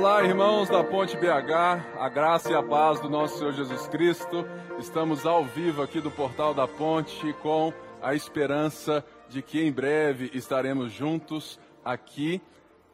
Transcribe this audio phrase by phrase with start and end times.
[0.00, 4.46] Olá, irmãos da Ponte BH, a graça e a paz do nosso Senhor Jesus Cristo.
[4.78, 7.70] Estamos ao vivo aqui do Portal da Ponte com
[8.00, 12.40] a esperança de que em breve estaremos juntos aqui.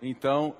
[0.03, 0.57] Então,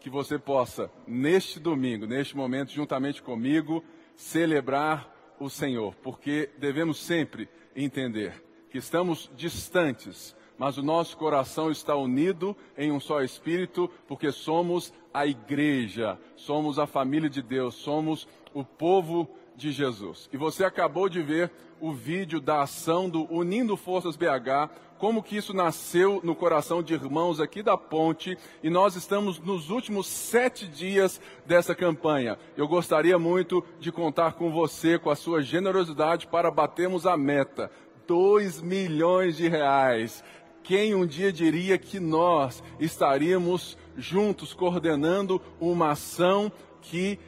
[0.00, 3.84] que você possa, neste domingo, neste momento, juntamente comigo,
[4.16, 7.46] celebrar o Senhor, porque devemos sempre
[7.76, 14.30] entender que estamos distantes mas o nosso coração está unido em um só espírito, porque
[14.30, 20.28] somos a igreja, somos a família de Deus, somos o povo de Jesus.
[20.30, 21.50] E você acabou de ver
[21.80, 26.92] o vídeo da ação do Unindo Forças BH, como que isso nasceu no coração de
[26.92, 32.38] irmãos aqui da ponte, e nós estamos nos últimos sete dias dessa campanha.
[32.54, 37.70] Eu gostaria muito de contar com você, com a sua generosidade, para batermos a meta.
[38.10, 40.24] 2 milhões de reais.
[40.62, 47.18] Quem um dia diria que nós estaríamos juntos coordenando uma ação que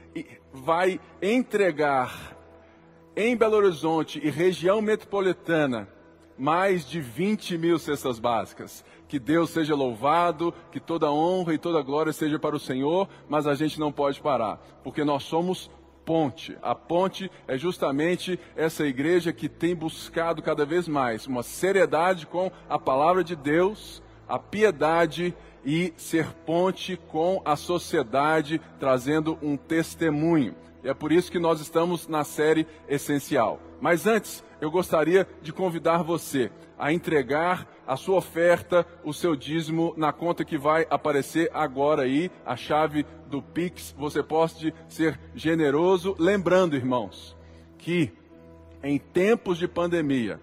[0.53, 2.37] vai entregar
[3.17, 5.89] em Belo Horizonte e região metropolitana
[6.39, 8.85] mais de 20 mil cestas básicas.
[9.07, 13.47] Que Deus seja louvado, que toda honra e toda glória seja para o Senhor, mas
[13.47, 15.71] a gente não pode parar, porque nós somos
[16.05, 16.57] ponte.
[16.63, 22.51] A ponte é justamente essa igreja que tem buscado cada vez mais uma seriedade com
[22.69, 30.55] a palavra de Deus, a piedade e ser ponte com a sociedade, trazendo um testemunho.
[30.83, 33.61] E é por isso que nós estamos na série essencial.
[33.81, 39.93] Mas antes, eu gostaria de convidar você a entregar a sua oferta, o seu dízimo
[39.97, 43.93] na conta que vai aparecer agora aí, a chave do Pix.
[43.99, 47.37] Você pode ser generoso, lembrando, irmãos,
[47.77, 48.13] que
[48.85, 50.41] em tempos de pandemia,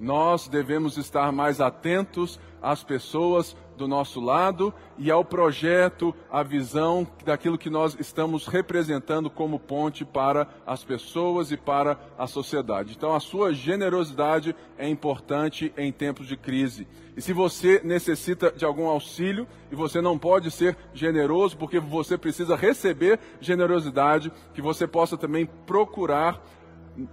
[0.00, 7.06] nós devemos estar mais atentos às pessoas do nosso lado e ao projeto, à visão
[7.24, 12.94] daquilo que nós estamos representando como ponte para as pessoas e para a sociedade.
[12.94, 16.86] Então, a sua generosidade é importante em tempos de crise.
[17.16, 22.18] E se você necessita de algum auxílio e você não pode ser generoso porque você
[22.18, 26.42] precisa receber generosidade, que você possa também procurar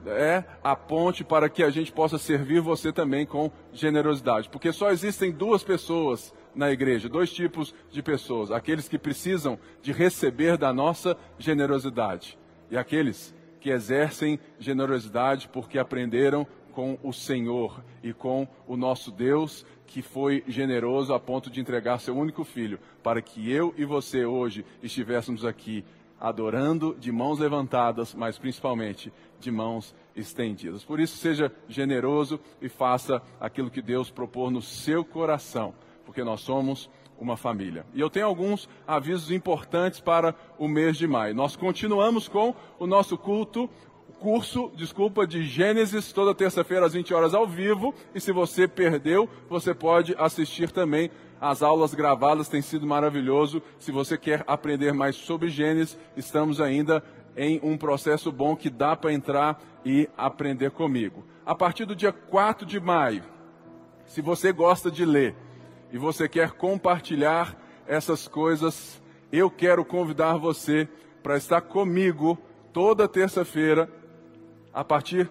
[0.06, 4.50] é a ponte para que a gente possa servir você também com generosidade.
[4.50, 9.94] Porque só existem duas pessoas na igreja, dois tipos de pessoas: aqueles que precisam de
[9.94, 12.38] receber da nossa generosidade.
[12.70, 19.66] E aqueles que exercem generosidade porque aprenderam com o Senhor e com o nosso Deus,
[19.86, 24.26] que foi generoso a ponto de entregar seu único filho, para que eu e você
[24.26, 25.84] hoje estivéssemos aqui
[26.20, 30.84] adorando de mãos levantadas, mas principalmente de mãos estendidas.
[30.84, 35.74] Por isso, seja generoso e faça aquilo que Deus propor no seu coração
[36.08, 37.86] porque nós somos uma família.
[37.94, 41.36] E eu tenho alguns avisos importantes para o mês de maio.
[41.36, 43.70] Nós continuamos com o nosso culto,
[44.22, 47.94] curso, desculpa, de Gênesis, toda terça-feira às 20 horas ao vivo.
[48.16, 51.12] E se você perdeu, você pode assistir também.
[51.42, 53.62] As aulas gravadas têm sido maravilhoso.
[53.78, 57.04] Se você quer aprender mais sobre Gênesis, estamos ainda
[57.36, 61.26] em um processo bom que dá para entrar e aprender comigo.
[61.46, 63.24] A partir do dia 4 de maio,
[64.06, 65.36] se você gosta de ler,
[65.92, 70.88] e você quer compartilhar essas coisas, eu quero convidar você
[71.24, 72.38] para estar comigo
[72.74, 73.90] toda terça-feira,
[74.74, 75.30] a partir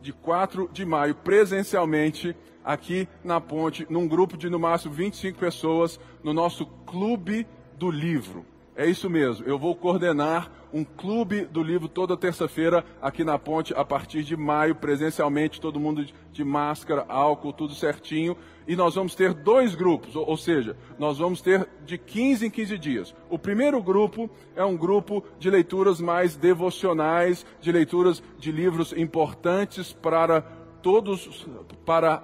[0.00, 5.98] de 4 de maio, presencialmente, aqui na ponte, num grupo de no máximo 25 pessoas,
[6.22, 8.46] no nosso Clube do Livro.
[8.76, 13.72] É isso mesmo, eu vou coordenar um clube do livro toda terça-feira aqui na ponte,
[13.72, 18.36] a partir de maio, presencialmente, todo mundo de máscara, álcool, tudo certinho.
[18.66, 22.76] E nós vamos ter dois grupos, ou, seja, nós vamos ter de 15 em 15
[22.76, 23.14] dias.
[23.30, 29.92] O primeiro grupo é um grupo de leituras mais devocionais, de leituras de livros importantes
[29.92, 30.40] para
[30.82, 31.46] todos,
[31.86, 32.20] para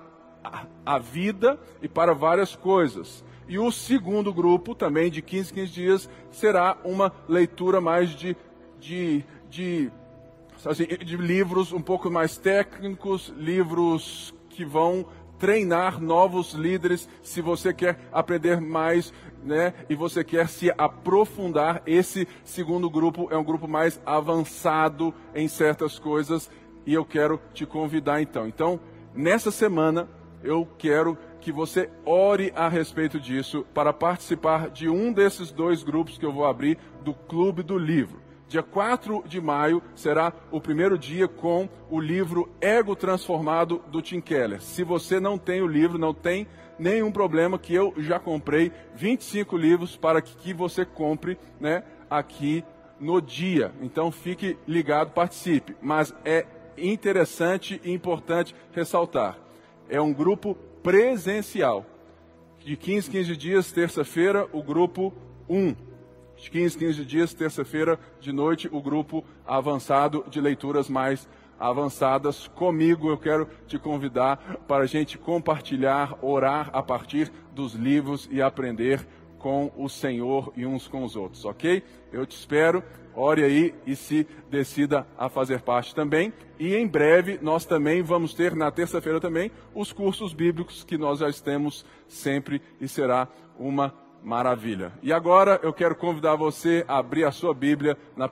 [0.84, 3.24] a vida e para várias coisas.
[3.50, 8.36] E o segundo grupo, também de 15, 15 dias, será uma leitura mais de,
[8.78, 9.90] de, de,
[10.64, 15.04] assim, de livros um pouco mais técnicos, livros que vão
[15.36, 17.08] treinar novos líderes.
[17.24, 19.12] Se você quer aprender mais,
[19.42, 25.48] né, e você quer se aprofundar, esse segundo grupo é um grupo mais avançado em
[25.48, 26.48] certas coisas
[26.86, 28.46] e eu quero te convidar então.
[28.46, 28.78] Então,
[29.12, 30.08] nessa semana
[30.40, 36.18] eu quero que você ore a respeito disso para participar de um desses dois grupos
[36.18, 38.20] que eu vou abrir do Clube do Livro.
[38.46, 44.20] Dia 4 de maio será o primeiro dia com o livro Ego Transformado do Tim
[44.20, 44.60] Keller.
[44.60, 46.48] Se você não tem o livro, não tem
[46.78, 51.84] nenhum problema que eu já comprei 25 livros para que você compre, né?
[52.10, 52.64] aqui
[52.98, 53.72] no dia.
[53.80, 55.76] Então fique ligado, participe.
[55.80, 56.44] Mas é
[56.76, 59.38] interessante e importante ressaltar:
[59.88, 61.86] é um grupo presencial.
[62.58, 65.12] De 15, 15 dias, terça-feira, o grupo
[65.48, 65.74] 1.
[66.36, 71.28] De 15, 15 dias, terça-feira de noite, o grupo avançado de leituras mais
[71.58, 72.48] avançadas.
[72.48, 74.36] Comigo eu quero te convidar
[74.66, 79.06] para a gente compartilhar, orar a partir dos livros e aprender
[79.38, 81.82] com o Senhor e uns com os outros, ok?
[82.12, 82.82] Eu te espero,
[83.20, 86.32] ore aí e se decida a fazer parte também.
[86.58, 91.18] E em breve nós também vamos ter, na terça-feira também, os cursos bíblicos que nós
[91.18, 93.28] já temos sempre e será
[93.58, 94.92] uma maravilha.
[95.02, 98.30] E agora eu quero convidar você a abrir a sua Bíblia na,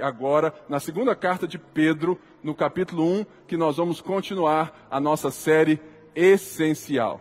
[0.00, 5.30] agora na segunda carta de Pedro, no capítulo 1, que nós vamos continuar a nossa
[5.30, 5.80] série
[6.14, 7.20] essencial.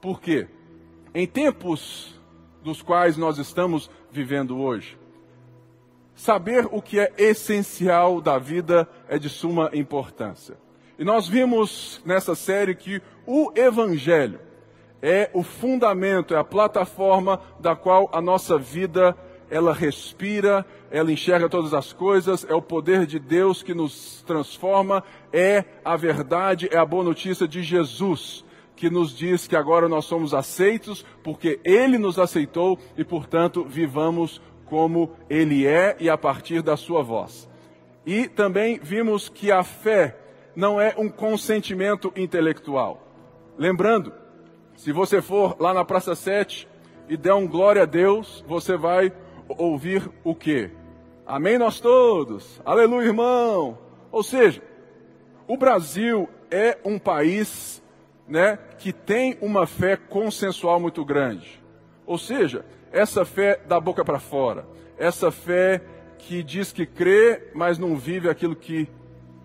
[0.00, 0.48] Por quê?
[1.14, 2.20] Em tempos
[2.62, 4.97] dos quais nós estamos vivendo hoje.
[6.18, 10.56] Saber o que é essencial da vida é de suma importância.
[10.98, 14.40] E nós vimos nessa série que o Evangelho
[15.00, 19.16] é o fundamento, é a plataforma da qual a nossa vida
[19.48, 25.04] ela respira, ela enxerga todas as coisas, é o poder de Deus que nos transforma,
[25.32, 28.44] é a verdade, é a boa notícia de Jesus
[28.74, 34.42] que nos diz que agora nós somos aceitos porque Ele nos aceitou e, portanto, vivamos
[34.68, 37.48] como Ele é e a partir da Sua voz.
[38.06, 40.16] E também vimos que a fé
[40.54, 43.06] não é um consentimento intelectual.
[43.56, 44.12] Lembrando,
[44.76, 46.68] se você for lá na Praça 7
[47.08, 49.12] e der um glória a Deus, você vai
[49.48, 50.70] ouvir o quê?
[51.26, 52.60] Amém nós todos.
[52.64, 53.78] Aleluia, irmão.
[54.10, 54.62] Ou seja,
[55.46, 57.82] o Brasil é um país
[58.26, 61.62] né, que tem uma fé consensual muito grande.
[62.06, 65.82] Ou seja, essa fé da boca para fora, essa fé
[66.18, 68.88] que diz que crê, mas não vive aquilo que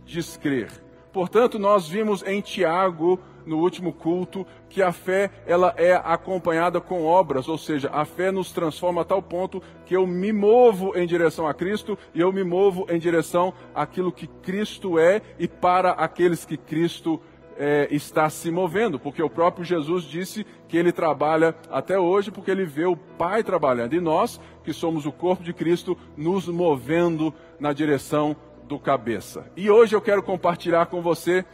[0.06, 0.69] diz crer.
[1.12, 7.06] Portanto, nós vimos em Tiago, no último culto, que a fé ela é acompanhada com
[7.06, 11.06] obras, ou seja, a fé nos transforma a tal ponto que eu me movo em
[11.06, 15.92] direção a Cristo e eu me movo em direção àquilo que Cristo é e para
[15.92, 20.92] aqueles que Cristo é é, está se movendo, porque o próprio Jesus disse que ele
[20.92, 25.44] trabalha até hoje porque ele vê o Pai trabalhando e nós, que somos o corpo
[25.44, 28.36] de Cristo, nos movendo na direção
[28.68, 29.52] do cabeça.
[29.56, 31.46] E hoje eu quero compartilhar com você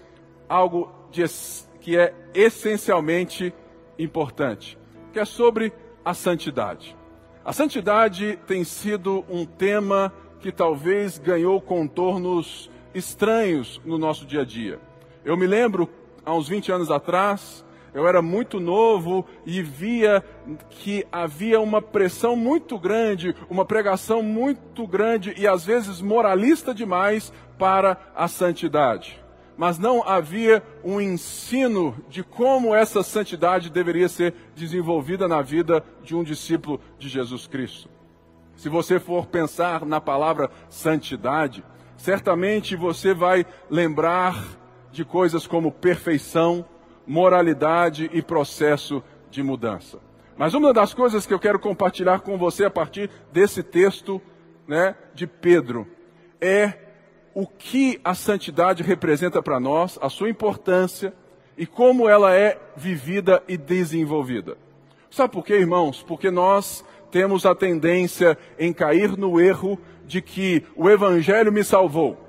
[0.47, 1.23] algo de,
[1.79, 3.53] que é essencialmente
[3.97, 4.77] importante,
[5.11, 5.73] que é sobre
[6.03, 6.95] a santidade.
[7.43, 14.45] A santidade tem sido um tema que talvez ganhou contornos estranhos no nosso dia a
[14.45, 14.79] dia.
[15.29, 15.87] Eu me lembro,
[16.25, 20.25] há uns 20 anos atrás, eu era muito novo e via
[20.71, 27.31] que havia uma pressão muito grande, uma pregação muito grande e às vezes moralista demais
[27.59, 29.23] para a santidade.
[29.55, 36.15] Mas não havia um ensino de como essa santidade deveria ser desenvolvida na vida de
[36.15, 37.87] um discípulo de Jesus Cristo.
[38.55, 41.63] Se você for pensar na palavra santidade,
[41.95, 44.57] certamente você vai lembrar
[44.99, 46.65] de coisas como perfeição,
[47.07, 49.01] moralidade e processo
[49.31, 49.97] de mudança.
[50.35, 54.21] Mas uma das coisas que eu quero compartilhar com você a partir desse texto
[54.67, 55.87] né, de Pedro
[56.41, 56.73] é
[57.33, 61.13] o que a santidade representa para nós, a sua importância
[61.57, 64.57] e como ela é vivida e desenvolvida.
[65.09, 66.03] Sabe por quê, irmãos?
[66.03, 72.28] Porque nós temos a tendência em cair no erro de que o Evangelho me salvou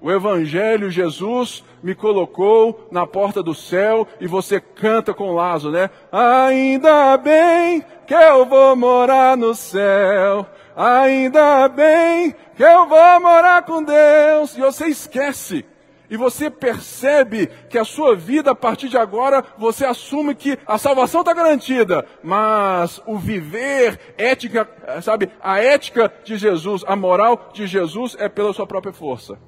[0.00, 5.90] o Evangelho, Jesus me colocou na porta do céu e você canta com Lázaro, né?
[6.10, 10.46] Ainda bem que eu vou morar no céu.
[10.74, 14.56] Ainda bem que eu vou morar com Deus.
[14.56, 15.66] E você esquece.
[16.08, 20.76] E você percebe que a sua vida, a partir de agora, você assume que a
[20.76, 22.06] salvação está garantida.
[22.22, 24.68] Mas o viver, ética,
[25.02, 29.38] sabe, a ética de Jesus, a moral de Jesus é pela sua própria força.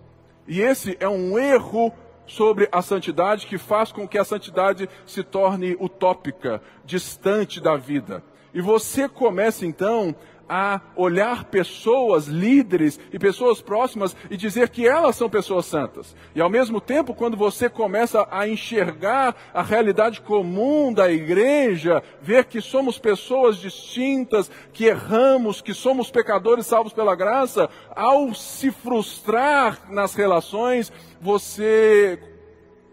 [0.46, 1.92] E esse é um erro
[2.26, 8.22] sobre a santidade que faz com que a santidade se torne utópica, distante da vida.
[8.54, 10.14] E você começa então
[10.54, 16.14] a olhar pessoas, líderes e pessoas próximas e dizer que elas são pessoas santas.
[16.34, 22.44] E ao mesmo tempo, quando você começa a enxergar a realidade comum da igreja, ver
[22.44, 29.90] que somos pessoas distintas, que erramos, que somos pecadores salvos pela graça, ao se frustrar
[29.90, 32.22] nas relações, você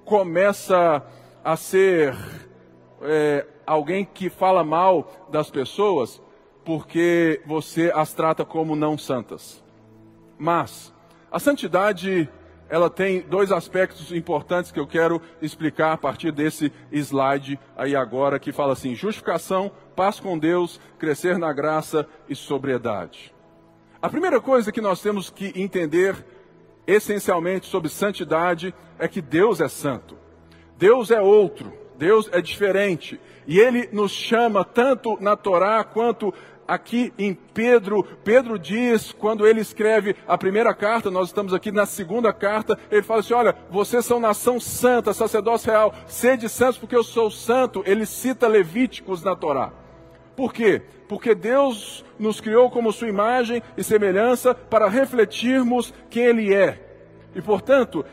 [0.05, 1.05] começa
[1.43, 2.15] a ser
[3.01, 6.21] é, alguém que fala mal das pessoas
[6.63, 9.63] porque você as trata como não santas.
[10.37, 10.93] Mas
[11.31, 12.29] a santidade
[12.69, 18.39] ela tem dois aspectos importantes que eu quero explicar a partir desse slide aí agora,
[18.39, 23.33] que fala assim: justificação, paz com Deus, crescer na graça e sobriedade.
[24.01, 26.15] A primeira coisa que nós temos que entender
[26.85, 30.17] essencialmente sobre santidade é que Deus é santo.
[30.77, 33.19] Deus é outro, Deus é diferente.
[33.45, 36.33] E ele nos chama tanto na Torá quanto
[36.65, 41.85] aqui em Pedro, Pedro diz, quando ele escreve a primeira carta, nós estamos aqui na
[41.85, 46.95] segunda carta, ele fala assim: olha, vocês são nação santa, sacerdócio real, sede santos porque
[46.95, 47.83] eu sou santo.
[47.85, 49.73] Ele cita Levíticos na Torá.
[50.37, 50.81] Por quê?
[51.09, 56.79] Porque Deus nos criou como sua imagem e semelhança para refletirmos quem Ele é.
[57.35, 58.05] E portanto,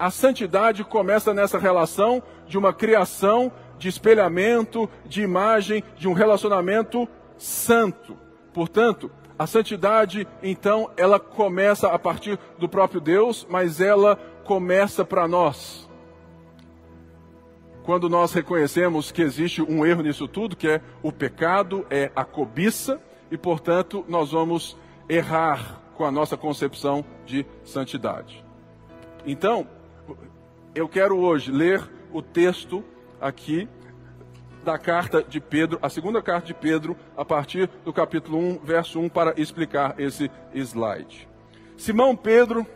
[0.00, 7.08] a santidade começa nessa relação de uma criação, de espelhamento, de imagem, de um relacionamento
[7.38, 8.18] santo.
[8.52, 15.28] Portanto, a santidade, então, ela começa a partir do próprio Deus, mas ela começa para
[15.28, 15.88] nós.
[17.84, 22.24] Quando nós reconhecemos que existe um erro nisso tudo, que é o pecado, é a
[22.24, 24.76] cobiça, e portanto nós vamos
[25.08, 28.44] errar com a nossa concepção de santidade.
[29.24, 29.66] Então,
[30.74, 32.84] eu quero hoje ler o texto
[33.20, 33.68] aqui
[34.64, 39.00] da carta de Pedro, a segunda carta de Pedro, a partir do capítulo 1, verso
[39.00, 41.28] 1, para explicar esse slide.
[41.76, 42.66] Simão Pedro,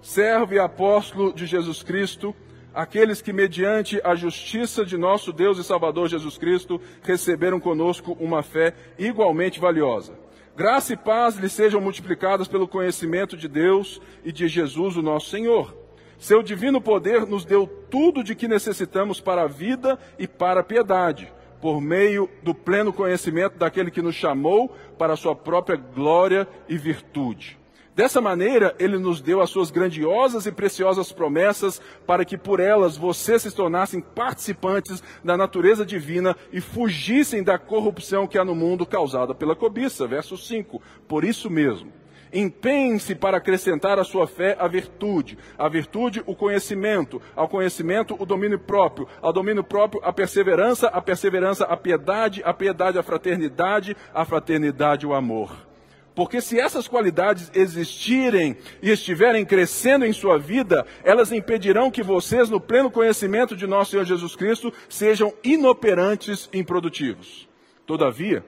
[0.00, 2.34] servo e apóstolo de Jesus Cristo,
[2.74, 8.42] aqueles que, mediante a justiça de nosso Deus e Salvador Jesus Cristo, receberam conosco uma
[8.42, 10.18] fé igualmente valiosa.
[10.56, 15.30] Graça e paz lhes sejam multiplicadas pelo conhecimento de Deus e de Jesus, o nosso
[15.30, 15.87] Senhor.
[16.18, 20.64] Seu divino poder nos deu tudo de que necessitamos para a vida e para a
[20.64, 26.48] piedade, por meio do pleno conhecimento daquele que nos chamou para a sua própria glória
[26.68, 27.56] e virtude.
[27.94, 32.96] Dessa maneira, ele nos deu as suas grandiosas e preciosas promessas para que por elas
[32.96, 38.86] vocês se tornassem participantes da natureza divina e fugissem da corrupção que há no mundo
[38.86, 40.06] causada pela cobiça.
[40.06, 40.80] Verso 5.
[41.08, 41.92] Por isso mesmo,
[42.32, 48.26] Empenhe-se para acrescentar à sua fé a virtude, a virtude o conhecimento, ao conhecimento o
[48.26, 53.96] domínio próprio, ao domínio próprio a perseverança, a perseverança a piedade, a piedade a fraternidade,
[54.12, 55.68] a fraternidade o amor.
[56.14, 62.50] Porque se essas qualidades existirem e estiverem crescendo em sua vida, elas impedirão que vocês,
[62.50, 67.48] no pleno conhecimento de nosso Senhor Jesus Cristo, sejam inoperantes e improdutivos.
[67.86, 68.44] Todavia,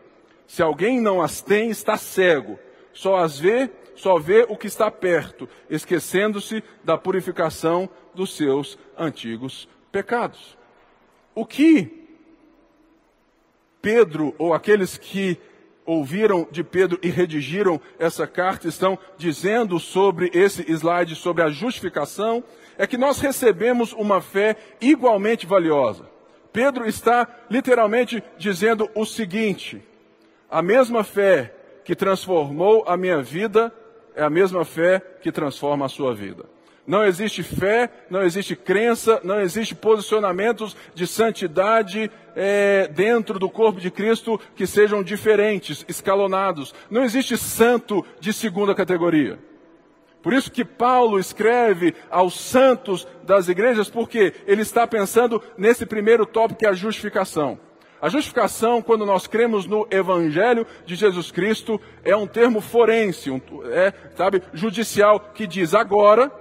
[0.49, 2.59] se alguém não as tem, está cego
[2.93, 9.69] só as vê, só vê o que está perto, esquecendo-se da purificação dos seus antigos
[9.93, 10.57] pecados.
[11.35, 12.01] O que
[13.83, 15.39] Pedro, ou aqueles que
[15.85, 22.45] ouviram de Pedro e redigiram essa carta, estão dizendo sobre esse slide, sobre a justificação,
[22.77, 26.09] é que nós recebemos uma fé igualmente valiosa.
[26.53, 29.83] Pedro está literalmente dizendo o seguinte:
[30.51, 31.55] a mesma fé
[31.91, 33.75] que transformou a minha vida
[34.15, 36.45] é a mesma fé que transforma a sua vida.
[36.87, 43.81] Não existe fé, não existe crença, não existe posicionamentos de santidade é, dentro do corpo
[43.81, 46.73] de Cristo que sejam diferentes, escalonados.
[46.89, 49.41] Não existe santo de segunda categoria.
[50.23, 56.25] Por isso que Paulo escreve aos santos das igrejas, porque ele está pensando nesse primeiro
[56.25, 57.59] tópico que é a justificação.
[58.01, 63.41] A justificação, quando nós cremos no Evangelho de Jesus Cristo, é um termo forense, um,
[63.67, 66.33] é, sabe, judicial, que diz agora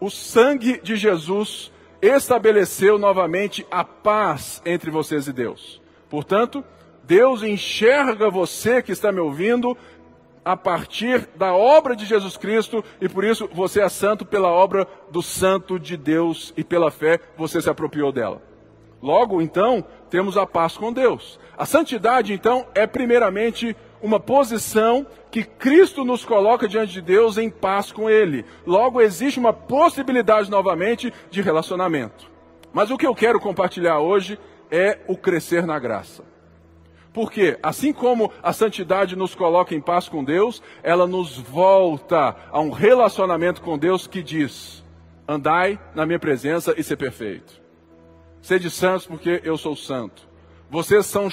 [0.00, 5.82] o sangue de Jesus estabeleceu novamente a paz entre vocês e Deus.
[6.08, 6.64] Portanto,
[7.04, 9.76] Deus enxerga você que está me ouvindo
[10.44, 14.86] a partir da obra de Jesus Cristo e por isso você é santo pela obra
[15.10, 18.40] do Santo de Deus e pela fé você se apropriou dela.
[19.02, 21.38] Logo, então, temos a paz com Deus.
[21.56, 27.50] A santidade, então, é primeiramente uma posição que Cristo nos coloca diante de Deus em
[27.50, 28.44] paz com Ele.
[28.66, 32.30] Logo, existe uma possibilidade novamente de relacionamento.
[32.72, 34.38] Mas o que eu quero compartilhar hoje
[34.70, 36.22] é o crescer na graça.
[37.12, 42.60] Porque, assim como a santidade nos coloca em paz com Deus, ela nos volta a
[42.60, 44.84] um relacionamento com Deus que diz:
[45.26, 47.60] andai na minha presença e ser perfeito.
[48.40, 50.28] Sede santos porque eu sou santo.
[50.70, 51.28] Vocês são,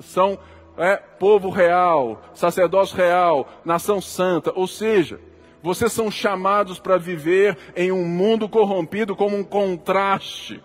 [0.00, 0.38] são
[0.76, 4.52] é, povo real, sacerdócio real, nação santa.
[4.54, 5.18] Ou seja,
[5.62, 10.62] vocês são chamados para viver em um mundo corrompido como um contraste.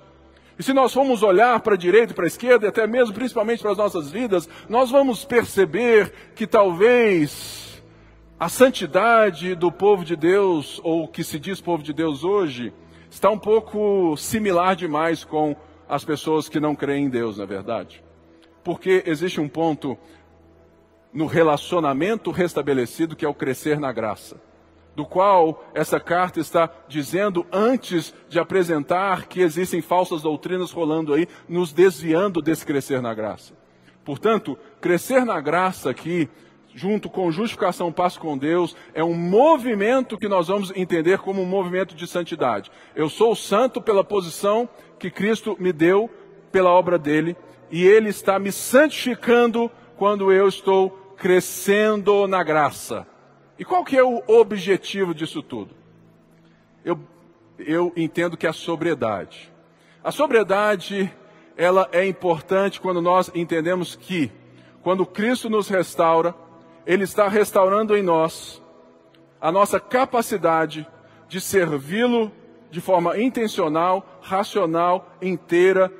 [0.57, 3.13] E se nós formos olhar para a direita e para a esquerda, e até mesmo
[3.13, 7.83] principalmente para as nossas vidas, nós vamos perceber que talvez
[8.39, 12.71] a santidade do povo de Deus, ou que se diz povo de Deus hoje,
[13.13, 15.55] está um pouco similar demais com
[15.87, 18.03] as pessoas que não creem em Deus, na é verdade.
[18.63, 19.95] Porque existe um ponto
[21.13, 24.41] no relacionamento restabelecido que é o crescer na graça
[24.95, 31.27] do qual essa carta está dizendo antes de apresentar que existem falsas doutrinas rolando aí,
[31.49, 33.53] nos desviando desse crescer na graça.
[34.05, 36.29] Portanto, crescer na graça aqui,
[36.75, 41.45] junto com justificação, passo com Deus, é um movimento que nós vamos entender como um
[41.45, 42.71] movimento de santidade.
[42.95, 46.09] Eu sou santo pela posição que Cristo me deu,
[46.51, 47.35] pela obra dele,
[47.69, 53.07] e ele está me santificando quando eu estou crescendo na graça.
[53.57, 55.75] E qual que é o objetivo disso tudo?
[56.83, 56.99] Eu,
[57.57, 59.51] eu entendo que é a sobriedade.
[60.03, 61.11] A sobriedade,
[61.55, 64.31] ela é importante quando nós entendemos que,
[64.81, 66.35] quando Cristo nos restaura,
[66.85, 68.61] Ele está restaurando em nós
[69.39, 70.87] a nossa capacidade
[71.27, 72.31] de servi-lo
[72.69, 75.91] de forma intencional, racional, inteira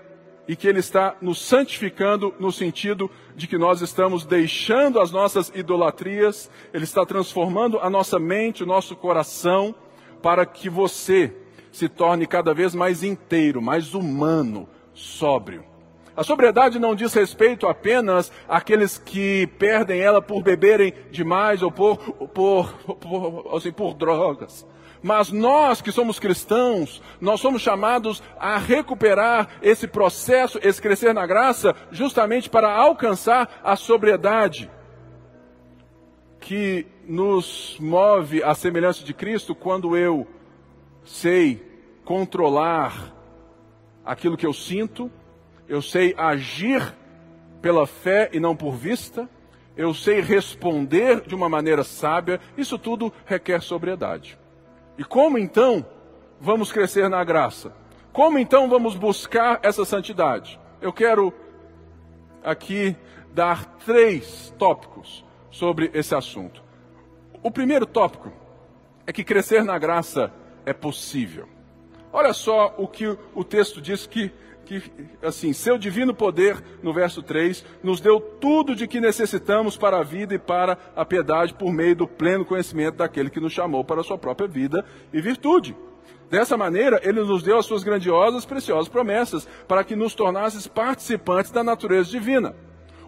[0.47, 5.51] e que Ele está nos santificando no sentido de que nós estamos deixando as nossas
[5.55, 9.73] idolatrias, Ele está transformando a nossa mente, o nosso coração,
[10.21, 11.35] para que você
[11.71, 15.72] se torne cada vez mais inteiro, mais humano, sóbrio.
[16.15, 21.97] A sobriedade não diz respeito apenas àqueles que perdem ela por beberem demais ou por,
[22.27, 24.65] por, por, assim, por drogas.
[25.01, 31.25] Mas nós que somos cristãos, nós somos chamados a recuperar esse processo, esse crescer na
[31.25, 34.69] graça, justamente para alcançar a sobriedade
[36.39, 40.27] que nos move à semelhança de Cristo quando eu
[41.03, 41.61] sei
[42.05, 43.13] controlar
[44.05, 45.11] aquilo que eu sinto,
[45.67, 46.93] eu sei agir
[47.61, 49.29] pela fé e não por vista,
[49.75, 54.37] eu sei responder de uma maneira sábia, isso tudo requer sobriedade.
[54.97, 55.85] E como então
[56.39, 57.73] vamos crescer na graça?
[58.11, 60.59] Como então vamos buscar essa santidade?
[60.79, 61.33] Eu quero
[62.43, 62.95] aqui
[63.33, 66.61] dar três tópicos sobre esse assunto.
[67.41, 68.31] O primeiro tópico
[69.07, 70.31] é que crescer na graça
[70.65, 71.47] é possível.
[72.11, 74.31] Olha só o que o texto diz que
[74.65, 74.81] que,
[75.21, 80.03] assim, seu divino poder, no verso 3, nos deu tudo de que necessitamos para a
[80.03, 84.01] vida e para a piedade por meio do pleno conhecimento daquele que nos chamou para
[84.01, 85.75] a sua própria vida e virtude.
[86.29, 91.51] Dessa maneira, ele nos deu as suas grandiosas, preciosas promessas para que nos tornasses participantes
[91.51, 92.55] da natureza divina.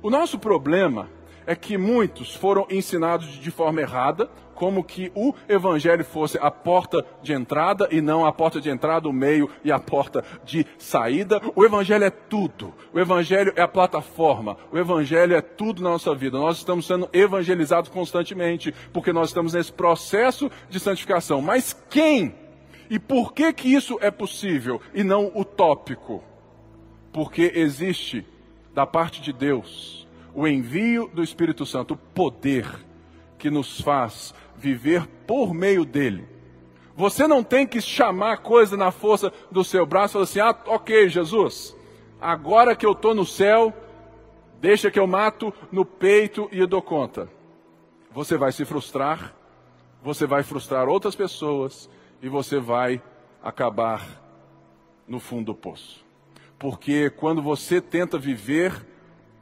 [0.02, 1.10] O nosso problema
[1.46, 7.06] é que muitos foram ensinados de forma errada, como que o evangelho fosse a porta
[7.22, 11.42] de entrada e não a porta de entrada, o meio e a porta de saída.
[11.54, 12.74] O evangelho é tudo.
[12.94, 14.58] O evangelho é a plataforma.
[14.72, 16.40] O evangelho é tudo na nossa vida.
[16.40, 21.42] Nós estamos sendo evangelizados constantemente, porque nós estamos nesse processo de santificação.
[21.42, 22.34] Mas quem
[22.90, 26.24] e por que que isso é possível e não utópico?
[27.12, 28.26] Porque existe
[28.74, 30.05] da parte de Deus
[30.36, 32.68] o envio do Espírito Santo, o poder
[33.40, 36.28] que nos faz viver por meio dele.
[36.96, 40.56] Você não tem que chamar coisa na força do seu braço e falar assim: ah,
[40.68, 41.76] ok, Jesus,
[42.20, 43.74] agora que eu estou no céu,
[44.60, 47.30] deixa que eu mato no peito e eu dou conta.
[48.12, 49.34] Você vai se frustrar,
[50.04, 51.90] você vai frustrar outras pessoas
[52.22, 53.02] e você vai
[53.42, 54.06] acabar
[55.08, 56.04] no fundo do poço.
[56.58, 58.95] Porque quando você tenta viver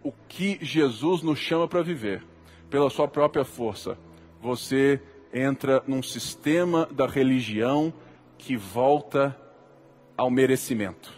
[0.04, 2.24] o que Jesus nos chama para viver,
[2.70, 3.98] pela sua própria força,
[4.42, 5.02] você
[5.34, 7.94] entra num sistema da religião
[8.38, 9.36] que volta
[10.18, 11.14] ao merecimento.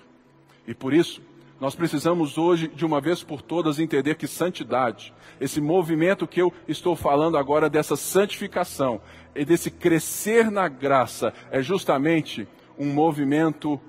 [0.67, 1.21] E por isso,
[1.59, 6.53] nós precisamos hoje, de uma vez por todas, entender que santidade, esse movimento que eu
[6.67, 9.01] estou falando agora dessa santificação
[9.33, 13.79] e desse crescer na graça, é justamente um movimento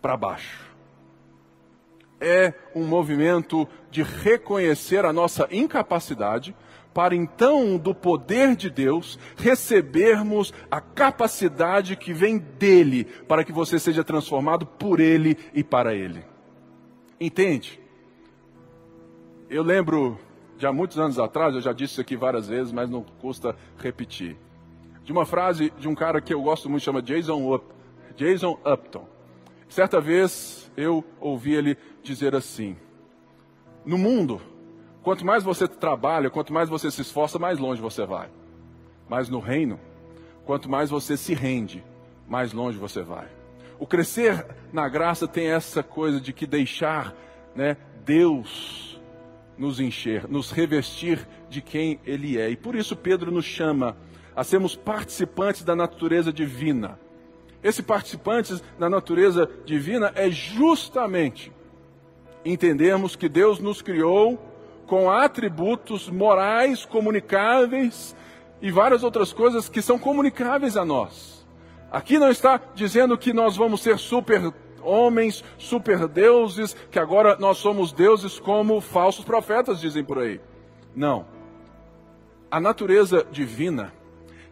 [0.00, 0.73] para baixo.
[2.20, 6.54] É um movimento de reconhecer a nossa incapacidade,
[6.94, 13.80] para então, do poder de Deus, recebermos a capacidade que vem dele, para que você
[13.80, 16.24] seja transformado por ele e para ele.
[17.20, 17.80] Entende?
[19.50, 20.18] Eu lembro
[20.56, 23.56] de há muitos anos atrás, eu já disse isso aqui várias vezes, mas não custa
[23.76, 24.36] repetir,
[25.02, 27.64] de uma frase de um cara que eu gosto muito, chama Jason, Up,
[28.16, 29.06] Jason Upton.
[29.68, 32.76] Certa vez eu ouvi ele dizer assim:
[33.84, 34.40] No mundo,
[35.04, 38.30] Quanto mais você trabalha, quanto mais você se esforça, mais longe você vai.
[39.06, 39.78] Mas no reino,
[40.46, 41.84] quanto mais você se rende,
[42.26, 43.28] mais longe você vai.
[43.78, 47.14] O crescer na graça tem essa coisa de que deixar
[47.54, 48.98] né, Deus
[49.58, 52.48] nos encher, nos revestir de quem Ele é.
[52.48, 53.98] E por isso Pedro nos chama
[54.34, 56.98] a sermos participantes da natureza divina.
[57.64, 61.50] Esse participantes da natureza divina é justamente
[62.44, 64.38] entendermos que Deus nos criou
[64.86, 68.14] com atributos morais comunicáveis
[68.60, 71.46] e várias outras coisas que são comunicáveis a nós.
[71.90, 77.56] Aqui não está dizendo que nós vamos ser super homens, super deuses, que agora nós
[77.56, 80.38] somos deuses como falsos profetas dizem por aí.
[80.94, 81.24] Não.
[82.50, 83.90] A natureza divina,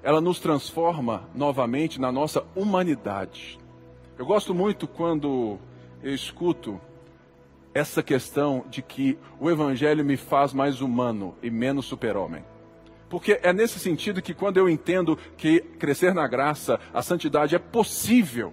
[0.03, 3.59] ela nos transforma novamente na nossa humanidade.
[4.19, 5.59] Eu gosto muito quando
[6.03, 6.81] eu escuto
[7.75, 12.45] essa questão de que o Evangelho me faz mais humano e menos super-homem.
[13.09, 17.59] Porque é nesse sentido que, quando eu entendo que crescer na graça, a santidade é
[17.59, 18.53] possível,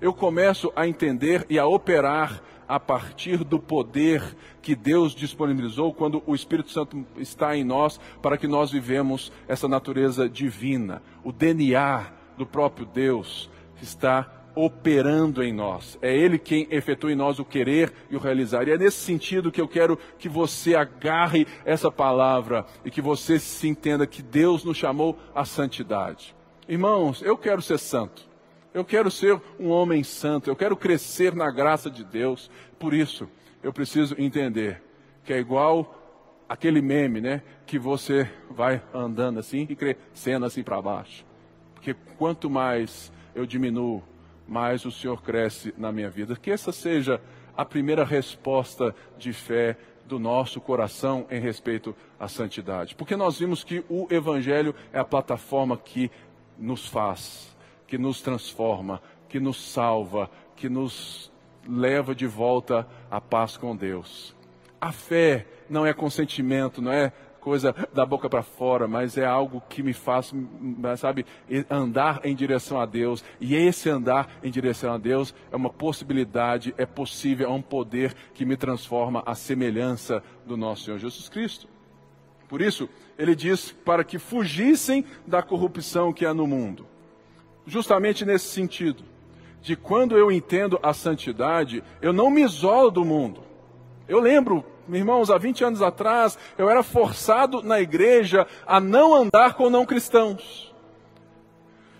[0.00, 6.22] eu começo a entender e a operar a partir do poder que Deus disponibilizou quando
[6.26, 11.02] o Espírito Santo está em nós para que nós vivemos essa natureza divina.
[11.24, 13.50] O DNA do próprio Deus
[13.80, 15.96] está operando em nós.
[16.02, 18.66] É Ele quem efetua em nós o querer e o realizar.
[18.66, 23.38] E é nesse sentido que eu quero que você agarre essa palavra e que você
[23.38, 26.34] se entenda que Deus nos chamou à santidade.
[26.68, 28.27] Irmãos, eu quero ser santo.
[28.78, 32.48] Eu quero ser um homem santo, eu quero crescer na graça de Deus.
[32.78, 33.28] Por isso,
[33.60, 34.80] eu preciso entender
[35.24, 36.00] que é igual
[36.48, 37.42] aquele meme, né?
[37.66, 41.26] Que você vai andando assim e crescendo assim para baixo.
[41.74, 44.00] Porque quanto mais eu diminuo,
[44.46, 46.36] mais o Senhor cresce na minha vida.
[46.36, 47.20] Que essa seja
[47.56, 52.94] a primeira resposta de fé do nosso coração em respeito à santidade.
[52.94, 56.12] Porque nós vimos que o Evangelho é a plataforma que
[56.56, 57.57] nos faz
[57.88, 61.32] que nos transforma, que nos salva, que nos
[61.66, 64.36] leva de volta à paz com Deus.
[64.80, 69.62] A fé não é consentimento, não é coisa da boca para fora, mas é algo
[69.68, 70.34] que me faz,
[70.98, 71.24] sabe,
[71.70, 73.24] andar em direção a Deus.
[73.40, 78.14] E esse andar em direção a Deus é uma possibilidade, é possível, é um poder
[78.34, 81.66] que me transforma à semelhança do nosso Senhor Jesus Cristo.
[82.48, 86.86] Por isso, ele diz para que fugissem da corrupção que há no mundo
[87.68, 89.04] justamente nesse sentido,
[89.60, 93.42] de quando eu entendo a santidade, eu não me isolo do mundo.
[94.08, 99.54] Eu lembro, irmãos, há 20 anos atrás, eu era forçado na igreja a não andar
[99.54, 100.74] com não cristãos.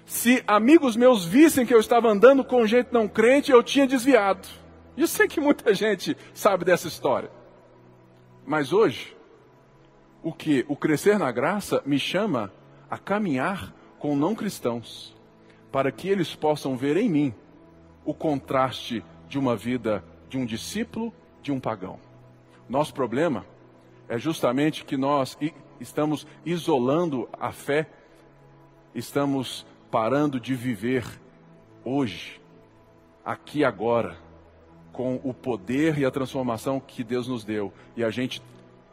[0.07, 4.49] Se amigos meus vissem que eu estava andando com gente não crente, eu tinha desviado.
[4.97, 7.31] Eu sei que muita gente sabe dessa história.
[8.47, 9.15] Mas hoje,
[10.23, 10.65] o que?
[10.67, 12.51] O crescer na graça me chama
[12.91, 15.18] a caminhar com não cristãos
[15.71, 17.35] para que eles possam ver em mim
[18.05, 21.99] o contraste de uma vida de um discípulo de um pagão.
[22.69, 23.45] Nosso problema
[24.09, 25.37] é justamente que nós
[25.81, 27.89] estamos isolando a fé,
[28.95, 31.05] estamos parando de viver
[31.85, 32.41] hoje,
[33.25, 34.17] aqui agora,
[34.93, 38.43] com o poder e a transformação que Deus nos deu, e a gente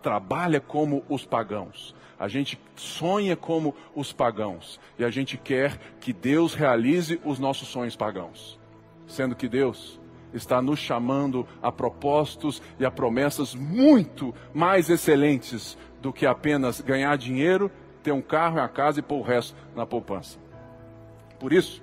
[0.05, 1.95] trabalha como os pagãos.
[2.19, 7.67] A gente sonha como os pagãos e a gente quer que Deus realize os nossos
[7.69, 8.59] sonhos pagãos,
[9.07, 9.99] sendo que Deus
[10.31, 17.17] está nos chamando a propósitos e a promessas muito mais excelentes do que apenas ganhar
[17.17, 17.71] dinheiro,
[18.03, 20.37] ter um carro e a casa e pôr o resto na poupança.
[21.39, 21.81] Por isso,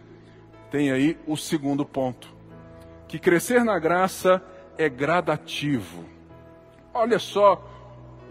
[0.70, 2.32] tem aí o segundo ponto,
[3.08, 4.40] que crescer na graça
[4.78, 6.04] é gradativo.
[6.94, 7.71] Olha só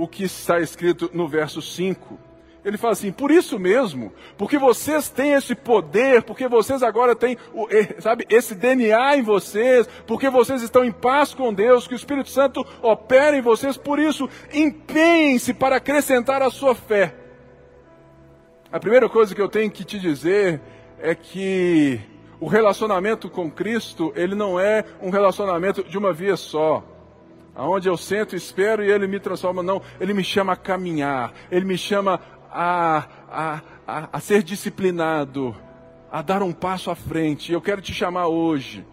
[0.01, 2.17] o que está escrito no verso 5.
[2.65, 7.37] Ele fala assim: por isso mesmo, porque vocês têm esse poder, porque vocês agora têm,
[7.99, 12.29] sabe, esse DNA em vocês, porque vocês estão em paz com Deus, que o Espírito
[12.29, 17.13] Santo opera em vocês, por isso, empenhem-se para acrescentar a sua fé.
[18.71, 20.61] A primeira coisa que eu tenho que te dizer
[20.97, 21.99] é que
[22.39, 26.83] o relacionamento com Cristo, ele não é um relacionamento de uma via só
[27.55, 29.61] aonde eu sento, espero e ele me transforma.
[29.61, 32.19] Não, ele me chama a caminhar, ele me chama
[32.51, 35.55] a, a, a, a ser disciplinado,
[36.11, 37.51] a dar um passo à frente.
[37.51, 38.85] Eu quero te chamar hoje,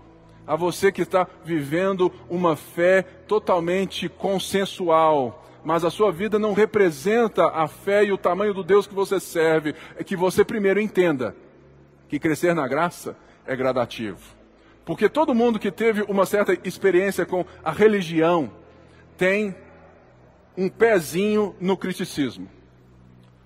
[0.47, 7.49] a você que está vivendo uma fé totalmente consensual, mas a sua vida não representa
[7.49, 11.37] a fé e o tamanho do Deus que você serve, é que você primeiro entenda
[12.09, 13.15] que crescer na graça
[13.47, 14.38] é gradativo.
[14.89, 18.51] Porque todo mundo que teve uma certa experiência com a religião
[19.19, 19.55] tem
[20.57, 22.49] um pezinho no criticismo.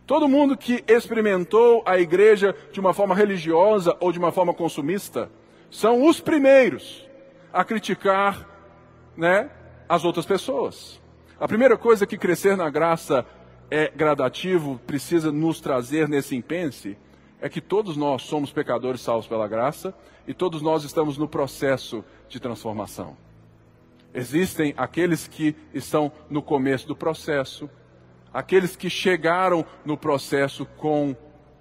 [0.07, 5.29] Todo mundo que experimentou a igreja de uma forma religiosa ou de uma forma consumista
[5.69, 7.09] são os primeiros
[7.53, 8.49] a criticar
[9.17, 9.51] né,
[9.89, 11.01] as outras pessoas.
[11.41, 13.27] A primeira coisa que crescer na graça
[13.69, 16.97] é gradativo, precisa nos trazer nesse impense,
[17.41, 19.93] é que todos nós somos pecadores salvos pela graça
[20.27, 23.17] e todos nós estamos no processo de transformação.
[24.15, 27.69] Existem aqueles que estão no começo do processo,
[28.33, 31.17] aqueles que chegaram no processo com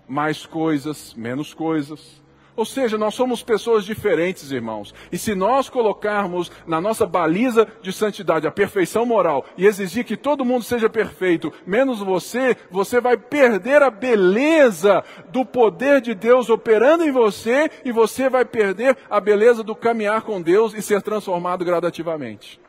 [0.08, 2.20] mais coisas, menos coisas,
[2.55, 4.93] ou seja, nós somos pessoas diferentes, irmãos.
[5.11, 10.17] E se nós colocarmos na nossa baliza de santidade a perfeição moral e exigir que
[10.17, 16.49] todo mundo seja perfeito, menos você, você vai perder a beleza do poder de Deus
[16.49, 21.01] operando em você e você vai perder a beleza do caminhar com Deus e ser
[21.01, 22.59] transformado gradativamente.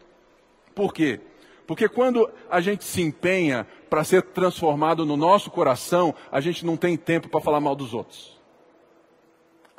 [0.75, 1.21] Por quê?
[1.67, 6.77] Porque quando a gente se empenha para ser transformado no nosso coração, a gente não
[6.77, 8.32] tem tempo para falar mal dos outros.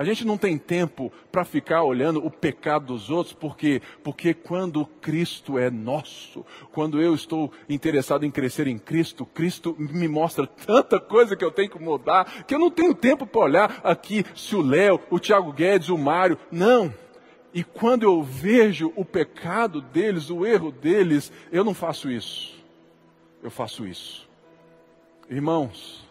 [0.03, 3.81] A gente não tem tempo para ficar olhando o pecado dos outros, por quê?
[4.03, 10.09] Porque quando Cristo é nosso, quando eu estou interessado em crescer em Cristo, Cristo me
[10.09, 13.79] mostra tanta coisa que eu tenho que mudar, que eu não tenho tempo para olhar
[13.81, 16.37] aqui se o Léo, o Tiago Guedes, o Mário.
[16.51, 16.93] Não.
[17.53, 22.61] E quando eu vejo o pecado deles, o erro deles, eu não faço isso.
[23.41, 24.27] Eu faço isso.
[25.29, 26.02] Irmãos,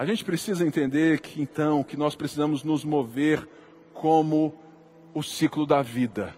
[0.00, 3.46] a gente precisa entender que então que nós precisamos nos mover
[3.92, 4.58] como
[5.12, 6.34] o ciclo da vida.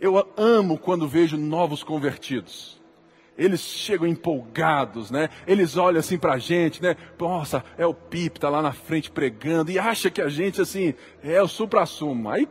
[0.00, 2.80] Eu amo quando vejo novos convertidos.
[3.36, 5.28] Eles chegam empolgados, né?
[5.44, 6.96] Eles olham assim para a gente, né?
[7.18, 10.94] Nossa, é o Pipe, tá lá na frente pregando e acha que a gente assim
[11.20, 12.30] é o supra-sumo.
[12.30, 12.48] Aí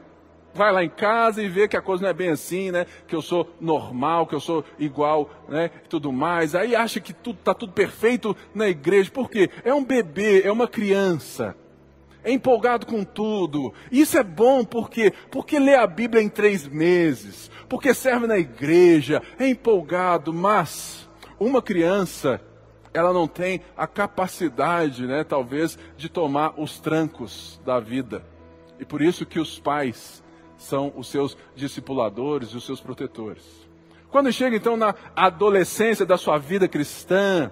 [0.53, 2.85] vai lá em casa e vê que a coisa não é bem assim, né?
[3.07, 5.69] Que eu sou normal, que eu sou igual, né?
[5.89, 6.55] Tudo mais.
[6.55, 9.09] Aí acha que tudo está tudo perfeito na igreja.
[9.11, 9.49] Por quê?
[9.63, 11.55] É um bebê, é uma criança.
[12.23, 13.73] É empolgado com tudo.
[13.91, 19.21] Isso é bom porque porque lê a Bíblia em três meses, porque serve na igreja,
[19.37, 20.33] é empolgado.
[20.33, 22.39] Mas uma criança
[22.93, 28.23] ela não tem a capacidade, né, talvez, de tomar os trancos da vida.
[28.79, 30.22] E por isso que os pais
[30.63, 33.43] são os seus discipuladores e os seus protetores.
[34.09, 37.51] Quando chega então na adolescência da sua vida cristã,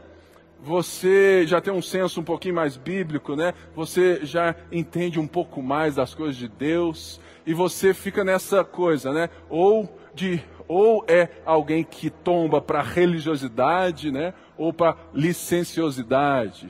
[0.59, 3.53] você já tem um senso um pouquinho mais bíblico, né?
[3.75, 9.11] Você já entende um pouco mais das coisas de Deus e você fica nessa coisa,
[9.11, 9.29] né?
[9.49, 14.33] Ou de ou é alguém que tomba para religiosidade, né?
[14.55, 16.69] Ou para licenciosidade.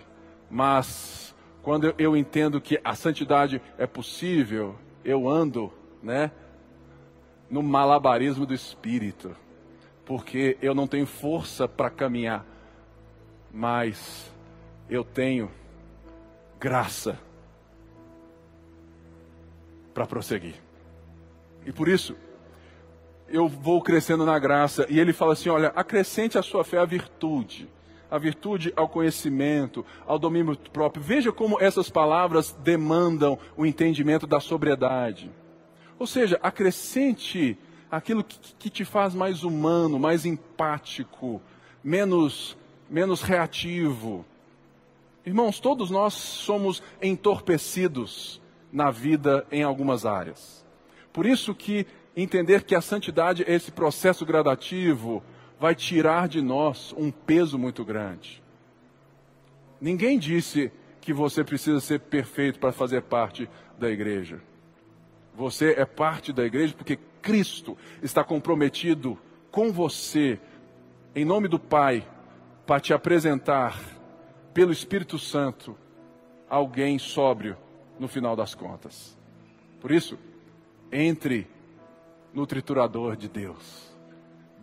[0.50, 5.72] Mas quando eu entendo que a santidade é possível, eu ando
[6.02, 6.32] né,
[7.50, 9.36] no malabarismo do espírito,
[10.06, 12.46] porque eu não tenho força para caminhar,
[13.52, 14.32] mas
[14.90, 15.52] eu tenho
[16.60, 17.20] graça
[19.94, 20.56] para prosseguir.
[21.66, 22.16] E por isso,
[23.28, 24.86] eu vou crescendo na graça.
[24.90, 27.70] E ele fala assim: olha, acrescente a sua fé a virtude,
[28.10, 31.04] a virtude ao conhecimento, ao domínio próprio.
[31.04, 35.32] Veja como essas palavras demandam o entendimento da sobriedade.
[36.02, 37.56] Ou seja, acrescente
[37.92, 41.40] aquilo que, que te faz mais humano, mais empático,
[41.84, 42.58] menos,
[42.90, 44.26] menos reativo.
[45.24, 48.42] Irmãos, todos nós somos entorpecidos
[48.74, 50.66] na vida em algumas áreas.
[51.14, 51.86] Por isso que
[52.18, 55.22] entender que a santidade é esse processo gradativo
[55.60, 58.42] vai tirar de nós um peso muito grande.
[59.80, 64.42] Ninguém disse que você precisa ser perfeito para fazer parte da igreja.
[65.36, 69.18] Você é parte da igreja porque Cristo está comprometido
[69.50, 70.40] com você,
[71.16, 72.06] em nome do Pai,
[72.66, 73.80] para te apresentar,
[74.54, 75.78] pelo Espírito Santo,
[76.50, 77.58] alguém sóbrio
[78.00, 79.18] no final das contas.
[79.80, 80.18] Por isso,
[80.92, 81.48] entre
[82.34, 83.92] no triturador de Deus.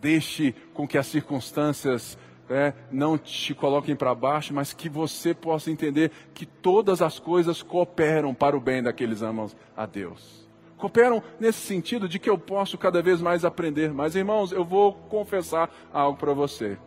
[0.00, 2.16] Deixe com que as circunstâncias
[2.48, 7.62] é, não te coloquem para baixo, mas que você possa entender que todas as coisas
[7.62, 10.47] cooperam para o bem daqueles que amam a Deus
[10.78, 13.92] cooperam nesse sentido de que eu posso cada vez mais aprender.
[13.92, 16.78] Mas, irmãos, eu vou confessar algo para você.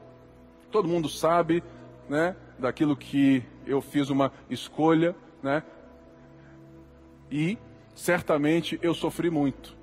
[0.71, 1.63] Todo mundo sabe,
[2.09, 5.61] né, daquilo que eu fiz uma escolha, né?
[7.29, 7.57] E
[7.93, 9.77] certamente eu sofri muito.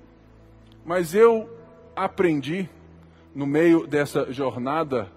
[0.83, 1.49] Mas eu
[1.95, 2.67] aprendi
[3.33, 5.11] no meio dessa jornada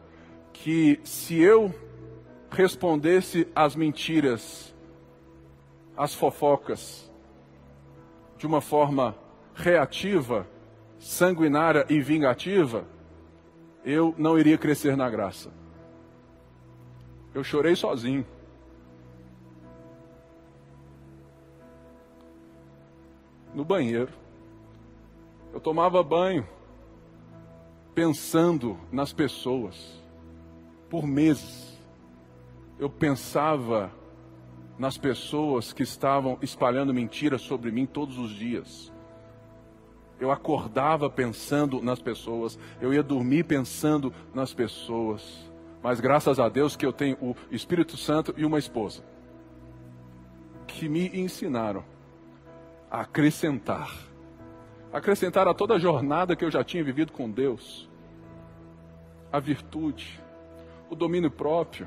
[0.52, 1.74] que se eu
[2.50, 4.74] respondesse às mentiras,
[5.96, 7.12] às fofocas,
[8.42, 9.14] de uma forma
[9.55, 10.48] reativa,
[10.98, 12.85] sanguinária e vingativa,
[13.85, 15.48] eu não iria crescer na graça.
[17.33, 18.26] Eu chorei sozinho.
[23.55, 24.12] no banheiro.
[25.52, 26.44] Eu tomava banho
[27.94, 30.02] pensando nas pessoas
[30.90, 31.78] por meses.
[32.76, 33.92] Eu pensava
[34.83, 38.92] nas pessoas que estavam espalhando mentiras sobre mim todos os dias.
[40.18, 45.49] Eu acordava pensando nas pessoas, eu ia dormir pensando nas pessoas.
[45.85, 49.05] Mas graças a Deus que eu tenho o Espírito Santo e uma esposa
[50.66, 51.85] que me ensinaram
[52.90, 53.88] a acrescentar.
[54.92, 57.88] Acrescentar a toda a jornada que eu já tinha vivido com Deus.
[59.31, 60.21] A virtude,
[60.90, 61.87] o domínio próprio.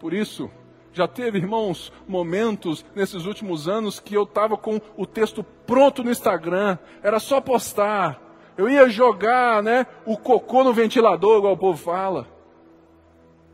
[0.00, 0.50] Por isso,
[0.98, 6.10] já teve, irmãos, momentos nesses últimos anos que eu estava com o texto pronto no
[6.10, 8.20] Instagram, era só postar.
[8.56, 12.26] Eu ia jogar, né, o cocô no ventilador, igual o povo fala.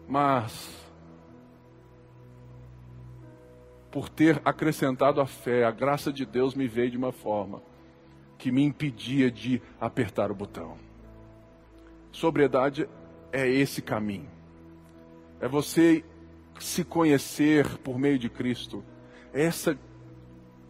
[0.09, 0.75] Mas
[3.91, 7.63] por ter acrescentado a fé, a graça de Deus me veio de uma forma
[8.39, 10.77] que me impedia de apertar o botão.
[12.11, 12.89] Sobriedade
[13.31, 14.29] é esse caminho.
[15.41, 16.05] É você
[16.59, 18.85] se conhecer por meio de Cristo.
[19.33, 19.79] Essa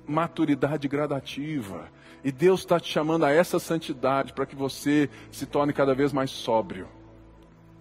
[0.07, 1.89] maturidade gradativa.
[2.23, 6.13] E Deus está te chamando a essa santidade para que você se torne cada vez
[6.13, 6.89] mais sóbrio.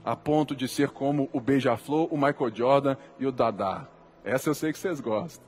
[0.04, 3.88] A ponto de ser como o Beija-Flor, o Michael Jordan e o Dada.
[4.24, 5.46] Essa eu sei que vocês gostam.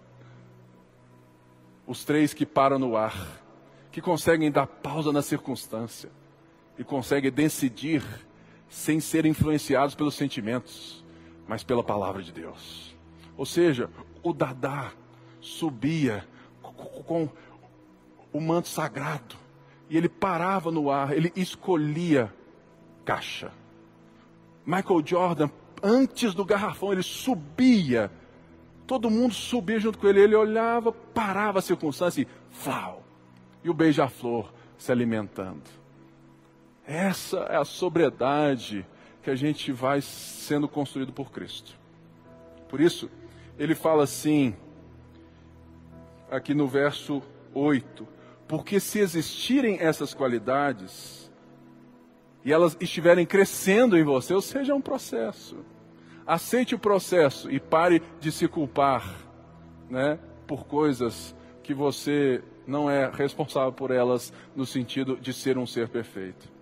[1.86, 3.42] Os três que param no ar,
[3.92, 6.10] que conseguem dar pausa na circunstância
[6.80, 8.04] e conseguem decidir
[8.70, 11.05] sem ser influenciados pelos sentimentos
[11.48, 12.96] mas pela palavra de Deus.
[13.38, 13.90] Ou seja,
[14.24, 14.92] o Dadá
[15.40, 16.26] subia
[16.62, 17.30] com
[18.32, 19.36] o manto sagrado
[19.90, 22.34] e ele parava no ar, ele escolhia
[23.04, 23.52] caixa.
[24.66, 25.50] Michael Jordan,
[25.82, 28.12] antes do garrafão, ele subia,
[28.88, 33.04] todo mundo subia junto com ele, ele olhava, parava a circunstância e flau,
[33.64, 35.64] e o beija-flor se alimentando.
[36.88, 38.86] Essa é a sobriedade
[39.26, 41.76] que a gente vai sendo construído por Cristo.
[42.70, 43.10] Por isso,
[43.58, 44.56] ele fala assim,
[46.30, 48.08] aqui no verso 8:
[48.48, 51.32] Porque se existirem essas qualidades,
[52.44, 55.58] e elas estiverem crescendo em você, ou seja, é um processo.
[56.28, 59.12] Aceite o processo e pare de se culpar
[59.90, 65.66] né, por coisas que você não é responsável por elas no sentido de ser um
[65.66, 66.55] ser perfeito.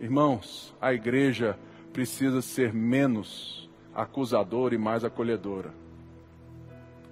[0.00, 1.58] Irmãos, a igreja
[1.92, 5.74] precisa ser menos acusadora e mais acolhedora.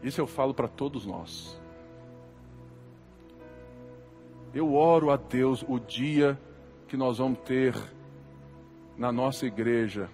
[0.02, 1.60] Isso eu falo para todos nós.
[4.54, 6.40] Eu oro a Deus o dia
[6.86, 7.74] que nós vamos ter
[8.96, 10.08] na nossa igreja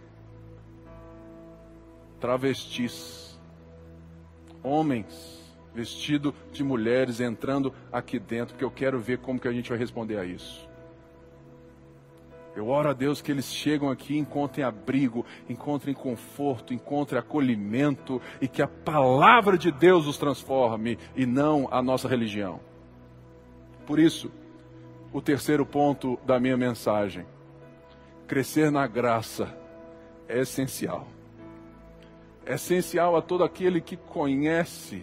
[2.18, 3.38] travestis,
[4.64, 9.68] homens vestidos de mulheres entrando aqui dentro, que eu quero ver como que a gente
[9.68, 10.73] vai responder a isso.
[12.56, 18.46] Eu oro a Deus que eles chegam aqui, encontrem abrigo, encontrem conforto, encontrem acolhimento e
[18.46, 22.60] que a palavra de Deus os transforme e não a nossa religião.
[23.84, 24.30] Por isso,
[25.12, 27.26] o terceiro ponto da minha mensagem:
[28.28, 29.52] crescer na graça
[30.28, 31.08] é essencial.
[32.46, 35.02] É essencial a todo aquele que conhece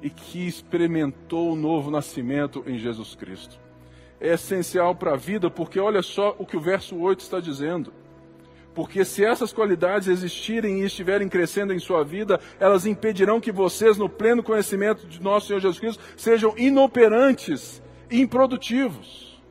[0.00, 3.67] e que experimentou o novo nascimento em Jesus Cristo
[4.20, 7.92] é essencial para a vida, porque olha só o que o verso 8 está dizendo.
[8.74, 13.96] Porque se essas qualidades existirem e estiverem crescendo em sua vida, elas impedirão que vocês,
[13.96, 19.42] no pleno conhecimento de nosso Senhor Jesus Cristo, sejam inoperantes e improdutivos.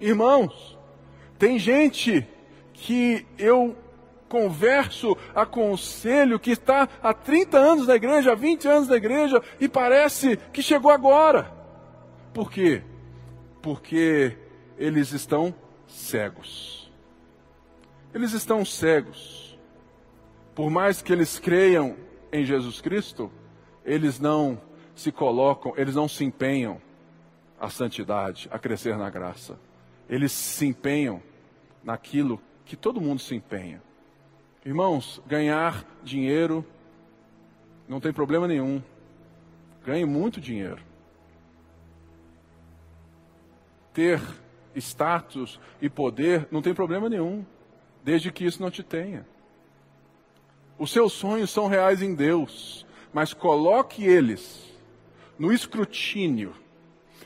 [0.00, 0.76] Irmãos,
[1.38, 2.26] tem gente
[2.72, 3.76] que eu
[4.28, 9.68] converso, aconselho, que está há 30 anos na igreja, há 20 anos na igreja, e
[9.68, 11.52] parece que chegou agora.
[12.32, 12.82] Por quê?
[13.62, 14.36] Porque
[14.76, 15.54] eles estão
[15.86, 16.92] cegos.
[18.12, 19.58] Eles estão cegos.
[20.54, 21.96] Por mais que eles creiam
[22.30, 23.30] em Jesus Cristo,
[23.84, 24.60] eles não
[24.94, 26.80] se colocam, eles não se empenham
[27.58, 29.58] a santidade, a crescer na graça.
[30.08, 31.22] Eles se empenham
[31.82, 33.82] naquilo que todo mundo se empenha.
[34.64, 36.64] Irmãos, ganhar dinheiro
[37.88, 38.82] não tem problema nenhum.
[39.84, 40.82] Ganhe muito dinheiro.
[43.92, 44.20] Ter
[44.74, 47.44] status e poder, não tem problema nenhum,
[48.02, 49.26] desde que isso não te tenha.
[50.78, 54.72] Os seus sonhos são reais em Deus, mas coloque eles
[55.38, 56.54] no escrutínio,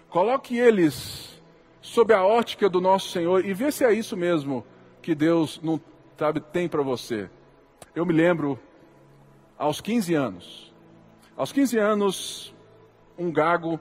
[0.09, 1.41] coloque eles
[1.81, 4.65] sob a ótica do nosso Senhor e vê se é isso mesmo
[5.01, 5.81] que Deus não
[6.19, 7.31] sabe tem para você.
[7.95, 8.59] Eu me lembro
[9.57, 10.75] aos 15 anos.
[11.37, 12.55] Aos 15 anos,
[13.19, 13.81] um gago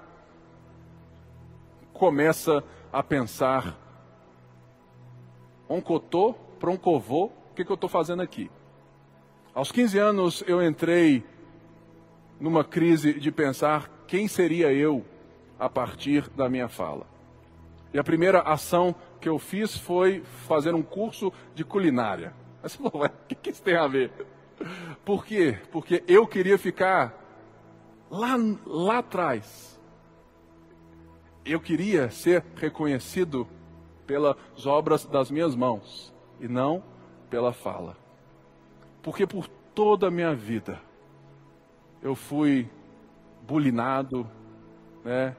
[1.95, 3.77] começa a pensar:
[5.67, 8.51] oncotô, proncovô, o que, que eu estou fazendo aqui?
[9.53, 11.23] Aos 15 anos eu entrei
[12.39, 15.05] numa crise de pensar quem seria eu
[15.57, 17.07] a partir da minha fala.
[17.93, 22.33] E a primeira ação que eu fiz foi fazer um curso de culinária.
[22.61, 24.11] Mas você o que, que isso tem a ver?
[25.05, 25.57] Por quê?
[25.71, 27.13] Porque eu queria ficar
[28.09, 28.35] lá,
[28.65, 29.74] lá atrás.
[31.45, 33.47] Eu queria ser reconhecido
[34.07, 34.35] pelas
[34.65, 36.83] obras das minhas mãos e não
[37.29, 37.95] pela fala.
[39.03, 40.81] Porque por toda a minha vida
[42.01, 42.67] eu fui
[43.47, 44.27] bulinado,
[45.03, 45.35] né?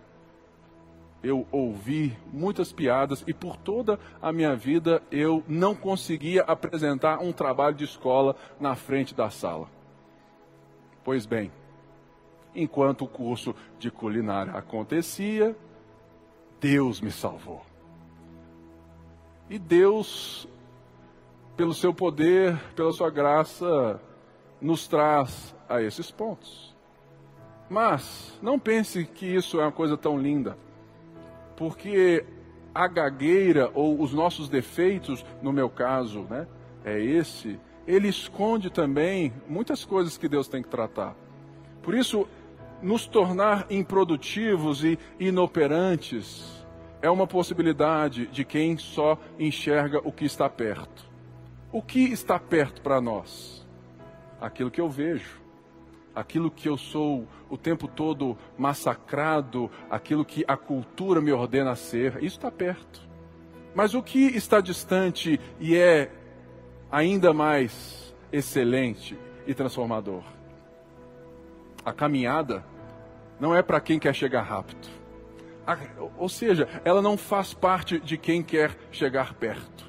[1.22, 7.32] Eu ouvi muitas piadas e por toda a minha vida eu não conseguia apresentar um
[7.32, 9.68] trabalho de escola na frente da sala.
[11.02, 11.50] Pois bem,
[12.54, 15.56] enquanto o curso de culinária acontecia,
[16.60, 17.62] Deus me salvou.
[19.48, 20.48] E Deus,
[21.56, 24.00] pelo seu poder, pela sua graça,
[24.60, 26.74] nos traz a esses pontos.
[27.68, 30.56] Mas não pense que isso é uma coisa tão linda,
[31.56, 32.24] porque
[32.74, 36.46] a gagueira ou os nossos defeitos, no meu caso, né,
[36.84, 41.16] é esse, ele esconde também muitas coisas que Deus tem que tratar.
[41.82, 42.28] Por isso,
[42.82, 46.66] nos tornar improdutivos e inoperantes
[47.00, 51.04] é uma possibilidade de quem só enxerga o que está perto.
[51.72, 53.66] O que está perto para nós?
[54.40, 55.40] Aquilo que eu vejo,
[56.14, 62.16] aquilo que eu sou o tempo todo massacrado, aquilo que a cultura me ordena ser,
[62.22, 63.06] isso está perto.
[63.74, 66.10] Mas o que está distante e é
[66.90, 70.35] ainda mais excelente e transformador?
[71.86, 72.64] A caminhada
[73.38, 74.88] não é para quem quer chegar rápido.
[76.18, 79.86] ou seja, ela não faz parte de quem quer chegar perto.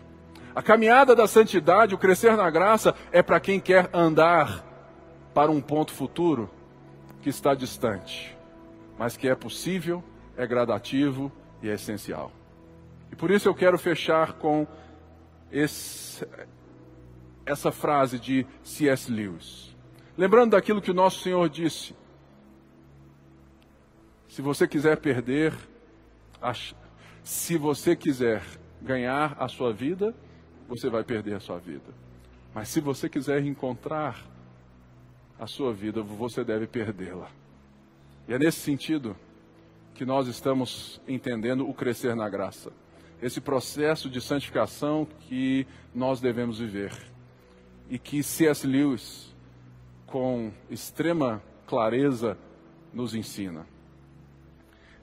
[0.53, 4.63] A caminhada da santidade, o crescer na graça, é para quem quer andar
[5.33, 6.49] para um ponto futuro
[7.19, 8.37] que está distante,
[8.97, 10.03] mas que é possível,
[10.35, 11.31] é gradativo
[11.63, 12.31] e é essencial.
[13.11, 14.67] E por isso eu quero fechar com
[15.51, 16.27] esse,
[17.43, 19.11] essa frase de C.S.
[19.11, 19.66] Lewis.
[20.17, 21.95] Lembrando daquilo que o nosso Senhor disse:
[24.27, 25.53] se você quiser perder,
[27.23, 28.43] se você quiser
[28.81, 30.15] ganhar a sua vida,
[30.67, 31.93] você vai perder a sua vida.
[32.53, 34.25] Mas se você quiser encontrar
[35.39, 37.29] a sua vida, você deve perdê-la.
[38.27, 39.15] E é nesse sentido
[39.93, 42.71] que nós estamos entendendo o crescer na graça.
[43.21, 46.91] Esse processo de santificação que nós devemos viver.
[47.89, 48.67] E que C.S.
[48.67, 49.35] Lewis
[50.07, 52.37] com extrema clareza
[52.93, 53.67] nos ensina.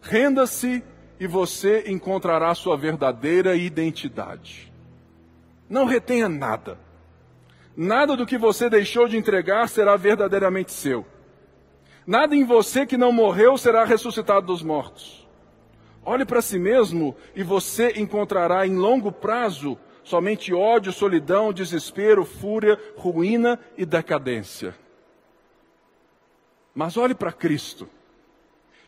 [0.00, 0.82] Renda-se
[1.20, 4.72] e você encontrará sua verdadeira identidade.
[5.68, 6.78] Não retenha nada.
[7.76, 11.06] Nada do que você deixou de entregar será verdadeiramente seu.
[12.06, 15.26] Nada em você que não morreu será ressuscitado dos mortos.
[16.04, 22.78] Olhe para si mesmo e você encontrará em longo prazo somente ódio, solidão, desespero, fúria,
[22.96, 24.74] ruína e decadência.
[26.74, 27.88] Mas olhe para Cristo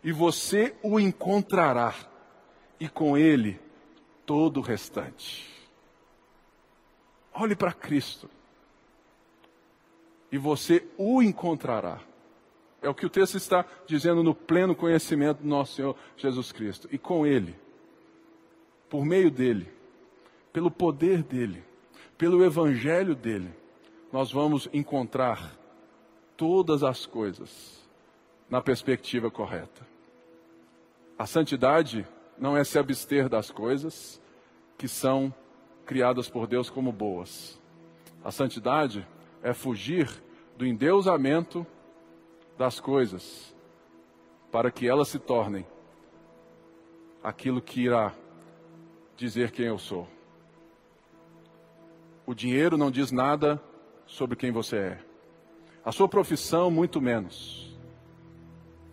[0.02, 1.94] e você o encontrará,
[2.78, 3.60] e com ele
[4.24, 5.48] todo o restante.
[7.32, 8.28] Olhe para Cristo
[10.30, 12.00] e você o encontrará.
[12.82, 16.88] É o que o texto está dizendo no pleno conhecimento do nosso Senhor Jesus Cristo.
[16.92, 17.56] E com Ele,
[18.88, 19.68] por meio dele,
[20.52, 21.64] pelo poder dele,
[22.16, 23.50] pelo Evangelho dele,
[24.12, 25.52] nós vamos encontrar
[26.36, 27.80] todas as coisas
[28.48, 29.86] na perspectiva correta.
[31.18, 32.06] A santidade
[32.38, 34.20] não é se abster das coisas
[34.76, 35.32] que são
[35.84, 37.60] criadas por Deus como boas.
[38.22, 39.06] A santidade
[39.42, 40.10] é fugir
[40.56, 41.66] do endeusamento
[42.58, 43.54] das coisas
[44.50, 45.66] para que elas se tornem
[47.22, 48.14] aquilo que irá
[49.16, 50.08] dizer quem eu sou.
[52.26, 53.62] O dinheiro não diz nada
[54.06, 55.15] sobre quem você é.
[55.86, 57.72] A sua profissão, muito menos.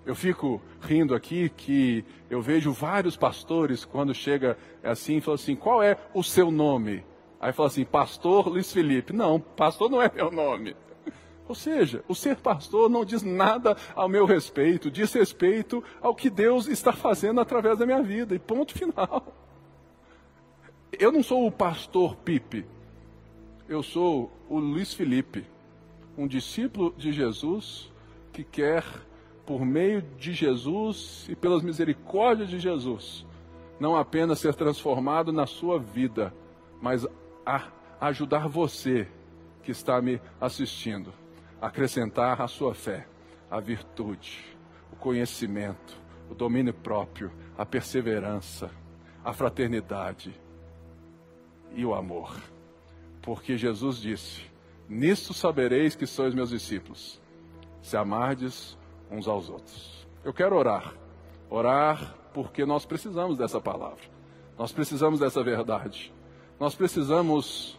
[0.06, 5.82] Eu fico rindo aqui que eu vejo vários pastores quando chega assim, falam assim: qual
[5.82, 7.04] é o seu nome?
[7.42, 9.12] Aí fala assim: Pastor Luiz Felipe.
[9.12, 10.76] Não, pastor não é meu nome.
[11.48, 16.30] Ou seja, o ser pastor não diz nada ao meu respeito, diz respeito ao que
[16.30, 19.34] Deus está fazendo através da minha vida, e ponto final.
[20.92, 22.68] Eu não sou o pastor Pipe,
[23.68, 25.53] eu sou o Luiz Felipe
[26.18, 27.92] um discípulo de Jesus
[28.32, 28.84] que quer,
[29.46, 33.26] por meio de Jesus e pelas misericórdias de Jesus,
[33.80, 36.34] não apenas ser transformado na sua vida,
[36.82, 37.06] mas
[37.46, 37.68] a
[38.00, 39.08] ajudar você
[39.62, 41.14] que está me assistindo,
[41.62, 43.08] a acrescentar a sua fé,
[43.50, 44.46] a virtude,
[44.92, 48.70] o conhecimento, o domínio próprio, a perseverança,
[49.24, 50.34] a fraternidade
[51.76, 52.36] e o amor.
[53.22, 54.53] Porque Jesus disse:
[54.94, 57.20] Nisto sabereis que sois meus discípulos,
[57.82, 58.78] se amardes
[59.10, 60.08] uns aos outros.
[60.24, 60.94] Eu quero orar.
[61.50, 64.04] Orar porque nós precisamos dessa palavra.
[64.56, 66.14] Nós precisamos dessa verdade.
[66.60, 67.76] Nós precisamos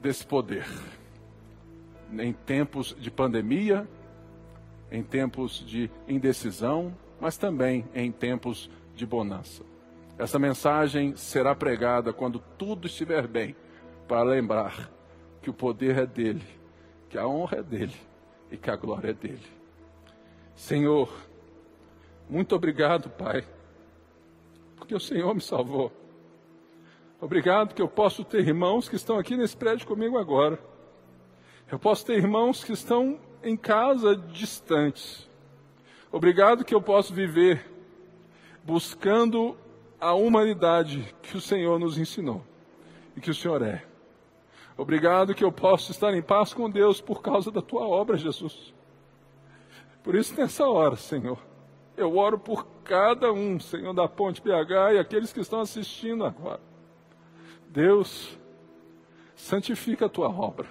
[0.00, 0.64] desse poder.
[2.12, 3.88] Em tempos de pandemia,
[4.92, 9.64] em tempos de indecisão, mas também em tempos de bonança.
[10.16, 13.56] Essa mensagem será pregada quando tudo estiver bem,
[14.06, 15.01] para lembrar
[15.42, 16.44] que o poder é dele,
[17.10, 17.96] que a honra é dele
[18.50, 19.46] e que a glória é dele.
[20.54, 21.12] Senhor,
[22.30, 23.44] muito obrigado, Pai,
[24.76, 25.92] porque o Senhor me salvou.
[27.20, 30.58] Obrigado que eu posso ter irmãos que estão aqui nesse prédio comigo agora.
[31.70, 35.28] Eu posso ter irmãos que estão em casa distantes.
[36.10, 37.70] Obrigado que eu posso viver
[38.64, 39.56] buscando
[40.00, 42.44] a humanidade que o Senhor nos ensinou
[43.16, 43.91] e que o Senhor é.
[44.76, 48.74] Obrigado que eu posso estar em paz com Deus por causa da tua obra, Jesus.
[50.02, 51.38] Por isso, nessa hora, Senhor,
[51.96, 56.60] eu oro por cada um, Senhor, da Ponte BH e aqueles que estão assistindo agora.
[57.68, 58.38] Deus,
[59.34, 60.68] santifica a tua obra,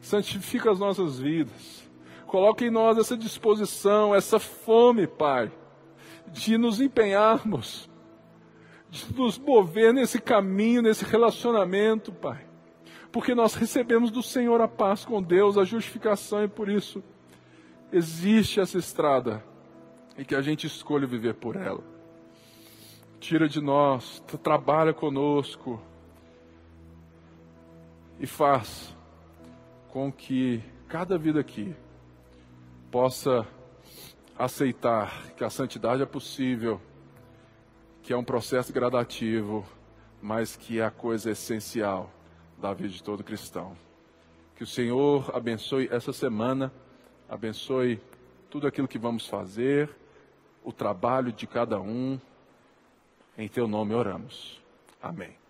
[0.00, 1.88] santifica as nossas vidas,
[2.26, 5.50] coloca em nós essa disposição, essa fome, Pai,
[6.28, 7.88] de nos empenharmos,
[8.90, 12.46] de nos mover nesse caminho, nesse relacionamento, Pai,
[13.12, 17.04] porque nós recebemos do Senhor a paz com Deus, a justificação, e por isso
[17.92, 19.44] existe essa estrada
[20.16, 21.84] e que a gente escolha viver por ela.
[23.20, 25.80] Tira de nós, trabalha conosco,
[28.18, 28.94] e faz
[29.90, 31.74] com que cada vida aqui
[32.90, 33.46] possa
[34.38, 36.80] aceitar que a santidade é possível,
[38.00, 39.66] que é um processo gradativo,
[40.20, 42.10] mas que é a coisa essencial
[42.62, 43.76] da vida de todo cristão.
[44.56, 46.72] Que o Senhor abençoe essa semana,
[47.28, 48.00] abençoe
[48.48, 49.90] tudo aquilo que vamos fazer,
[50.62, 52.20] o trabalho de cada um.
[53.36, 54.62] Em teu nome oramos.
[55.02, 55.41] Amém.